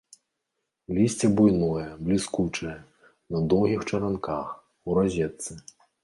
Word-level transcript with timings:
Лісце 0.97 1.27
буйное, 1.39 1.83
бліскучае, 2.07 2.73
на 3.35 3.41
доўгіх 3.51 3.81
чаранках, 3.91 4.47
у 4.87 4.97
разетцы. 4.99 5.53